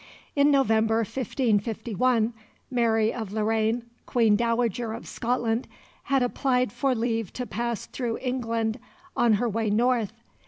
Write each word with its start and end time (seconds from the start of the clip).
In 0.35 0.49
November 0.49 1.01
1551 1.03 2.33
Mary 2.71 3.13
of 3.13 3.31
Lorraine, 3.31 3.83
Queen 4.07 4.35
Dowager 4.35 4.93
of 4.93 5.07
Scotland, 5.07 5.67
had 6.05 6.23
applied 6.23 6.73
for 6.73 6.95
leave 6.95 7.31
to 7.33 7.45
pass 7.45 7.85
through 7.85 8.17
England 8.17 8.79
on 9.15 9.33
her 9.33 9.47
way 9.47 9.69
north. 9.69 10.13